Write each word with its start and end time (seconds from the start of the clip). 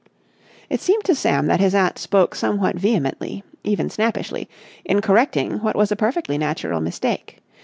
It 0.67 0.81
seemed 0.81 1.03
to 1.03 1.13
Sam 1.13 1.45
that 1.45 1.59
his 1.59 1.75
aunt 1.75 1.99
spoke 1.99 2.33
somewhat 2.33 2.75
vehemently, 2.75 3.43
even 3.63 3.87
snappishly, 3.87 4.49
in 4.83 4.99
correcting 4.99 5.59
what 5.59 5.75
was 5.75 5.91
a 5.91 5.95
perfectly 5.95 6.39
natural 6.39 6.81
mistake. 6.81 7.37